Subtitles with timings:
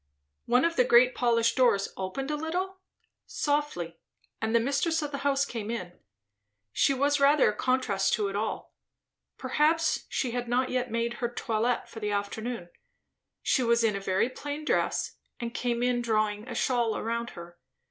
[0.47, 2.79] One of the great polished doors opened a little?
[3.27, 3.99] softly,
[4.41, 5.99] and the mistress of the house came in.
[6.73, 8.73] She was rather a contrast to it all.
[9.37, 12.69] Perhaps she had not yet made her toilette for the afternoon;
[13.43, 17.59] she was in a very plain dress, and came in drawing a shawl around her.